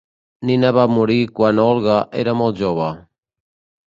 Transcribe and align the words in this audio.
Nina 0.49 0.69
va 0.77 0.85
morir 0.93 1.17
quan 1.39 1.61
Olga 1.63 1.97
era 2.23 2.33
molt 2.39 2.57
jove. 2.63 2.89